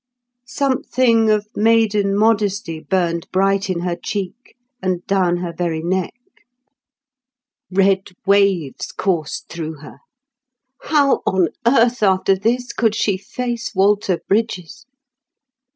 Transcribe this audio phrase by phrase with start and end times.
[0.47, 6.15] Something of maiden modesty burned bright in her cheek and down her very neck.
[7.69, 9.99] Red waves coursed through her.
[10.81, 14.87] How on earth after this could she face Walter Brydges?